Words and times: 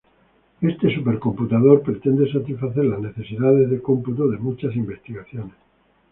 Este 0.61 0.91
supercomputador 0.95 1.83
pretende 1.83 2.25
satisfacer 2.31 2.85
las 2.85 3.01
necesidades 3.01 3.69
de 3.69 3.83
cómputo 3.83 4.27
de 4.31 4.39
muchas 4.39 4.75
investigaciones. 4.75 5.53